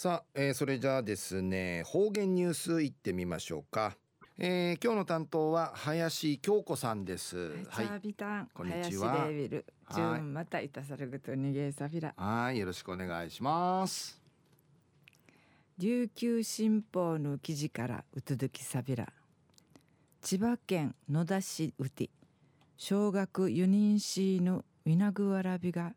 [0.00, 3.96] さあ、えー、それじゃあですね方言ニュースいってみましょうか、
[4.38, 7.50] えー、今日の担当は林京子さんです。
[7.68, 8.14] はい、
[8.54, 9.28] こんにちは。
[10.22, 12.14] またいたさるぐと逃げさびら。
[12.16, 14.22] はいよろしくお願いします。
[15.78, 19.12] 琉球新報の記事からうつづきさびら。
[20.22, 22.08] 千葉県野田市うて
[22.76, 25.92] 小学4人しのウィナグワラビが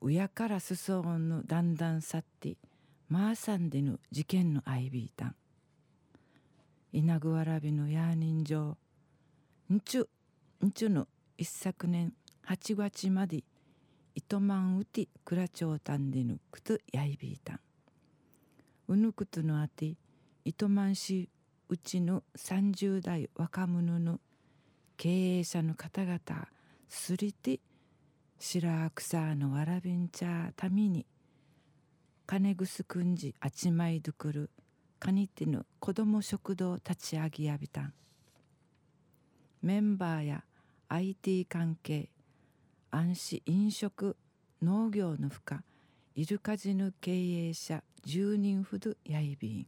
[0.00, 2.56] 親からすそんのだんだん去って
[3.08, 5.36] マーサンでの事件のアイビータン。
[6.92, 8.76] 稲具わらびのヤーニン城。
[9.72, 10.08] んちゅ
[10.64, 12.12] んちゅの一昨年
[12.46, 13.42] 8月まで
[14.14, 17.60] 糸満うて倉町たんでぬくとやいびいたん
[18.88, 19.96] うぬくとのあて
[20.44, 21.28] 糸満市
[21.68, 24.20] うちの30代若者の
[24.96, 26.20] 経営者の方々
[26.88, 27.58] すりて
[28.38, 31.04] 白草のわらびんちゃたみに
[32.28, 34.50] 金ぐすくんじあちまいどくる。
[34.98, 37.94] かにてぬ子ども食堂立ち上げやびたん。
[39.62, 40.44] メンバーや
[40.88, 42.10] IT 関係
[42.90, 44.16] 安心飲食
[44.60, 45.58] 農業の負荷
[46.16, 49.66] イルカジヌ経営者10人ほどやいびん。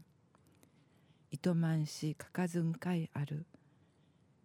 [1.31, 3.47] 糸満市かかずん会ある。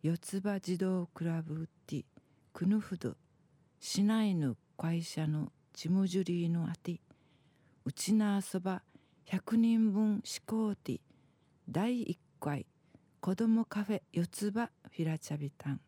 [0.04, 2.06] 四つ葉児童クラブウッディ
[2.54, 3.16] クヌフド
[3.80, 7.00] 市内の会社のチムジュリーのあて。
[7.86, 8.82] うちなそば
[9.30, 11.00] 100人分思考ティ
[11.70, 12.66] 第1回
[13.20, 15.82] 子どもカフェ四つ葉フィラチャビタン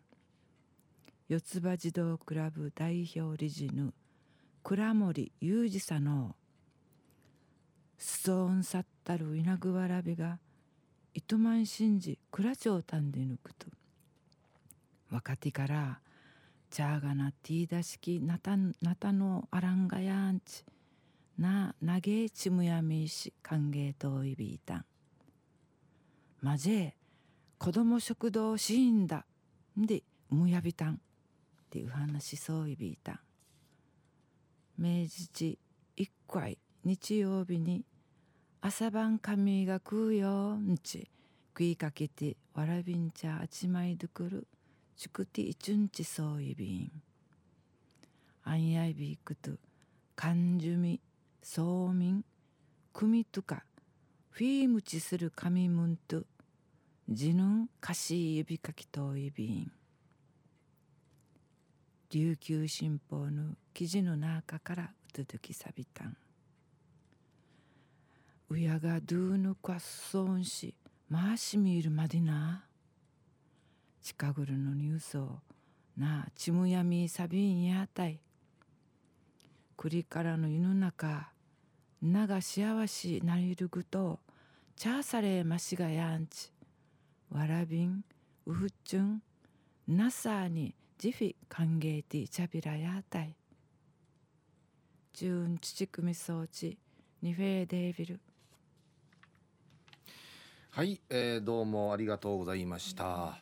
[1.30, 3.94] 四つ葉児童クラブ代表理事の
[4.64, 6.36] 倉森裕二さの
[7.98, 10.40] ストーンサッタル稲具わらびが
[11.14, 13.68] 糸満新寺倉町丹で抜くと。
[15.10, 16.00] 若手から
[16.70, 20.66] チャーガナティーダ式ナタナタのアランガヤンチ。
[21.38, 24.86] ななげちむやみし歓迎といびいたん。
[26.42, 26.96] まぜ
[27.58, 29.26] 子供食堂シーンだ
[29.80, 30.94] んでむやびたん。
[30.96, 30.98] っ
[31.70, 33.20] ていう話そういびいたん。
[34.78, 35.60] 明治地
[35.98, 37.84] 一回日曜日に
[38.62, 41.10] 朝晩髪が食うよんち
[41.54, 44.48] 食いかけてわらびんちゃあちまいどくる
[44.96, 46.92] ちくていちゅんちそういびん。
[48.46, 49.52] あんやいびくと
[50.16, 51.02] かんじゅみ
[51.48, 52.26] そうみん
[52.92, 53.64] 組とか
[54.32, 56.24] フィームチする紙むんと
[57.08, 59.72] じぬんかし指かきといびん
[62.10, 66.18] 琉球新報の記事の中からうつづきさびたん。
[68.50, 70.74] うやがドゥーヌクワッソンし
[71.10, 72.66] まーしみるまでな。
[74.02, 75.42] 近ぐるのニュースを
[75.96, 78.20] なあちむやみさびんやたい。
[79.78, 81.35] 栗からの湯の中
[82.06, 84.20] なが幸しなりるぐと
[84.76, 86.52] チャーサレーマシガヤンチ
[87.32, 88.04] わらびん
[88.46, 89.22] ウフチュン
[89.88, 93.36] ナサーにジフィ歓迎ティチャビラヤータイ
[95.14, 96.78] ジュンチチクミ装置
[97.24, 98.20] ニフェーデービル。
[100.70, 103.40] はい、えー、どうもありがとうございました。